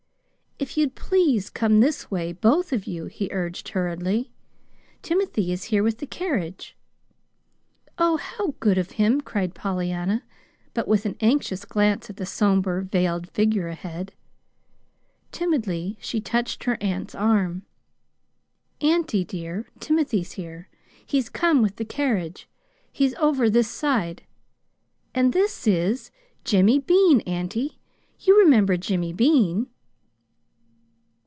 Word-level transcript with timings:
"If 0.59 0.77
you'd 0.77 0.93
please 0.93 1.49
come 1.49 1.79
this 1.79 2.11
way 2.11 2.31
both 2.33 2.71
of 2.71 2.85
you," 2.85 3.05
he 3.07 3.29
urged 3.31 3.69
hurriedly. 3.69 4.31
"Timothy 5.01 5.51
is 5.51 5.65
here 5.65 5.81
with 5.81 5.97
the 5.97 6.05
carriage." 6.05 6.77
"Oh, 7.97 8.17
how 8.17 8.53
good 8.59 8.77
of 8.77 8.91
him," 8.91 9.21
cried 9.21 9.55
Pollyanna, 9.55 10.23
but 10.75 10.87
with 10.87 11.07
an 11.07 11.17
anxious 11.19 11.65
glance 11.65 12.11
at 12.11 12.17
the 12.17 12.27
somber 12.27 12.81
veiled 12.83 13.27
figure 13.31 13.69
ahead. 13.69 14.13
Timidly 15.31 15.97
she 15.99 16.21
touched 16.21 16.65
her 16.65 16.77
aunt's 16.79 17.15
arm. 17.15 17.63
"Auntie, 18.81 19.25
dear, 19.25 19.65
Timothy's 19.79 20.33
here. 20.33 20.69
He's 21.03 21.27
come 21.27 21.63
with 21.63 21.77
the 21.77 21.85
carriage. 21.85 22.47
He's 22.91 23.15
over 23.15 23.49
this 23.49 23.67
side. 23.69 24.21
And 25.15 25.33
this 25.33 25.65
is 25.65 26.11
Jimmy 26.45 26.77
Bean, 26.77 27.21
auntie. 27.21 27.79
You 28.19 28.37
remember 28.37 28.77
Jimmy 28.77 29.11
Bean!" 29.11 29.65